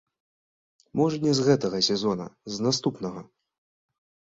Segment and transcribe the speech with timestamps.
[0.99, 3.21] Можа не з гэтага сезона, з наступнага.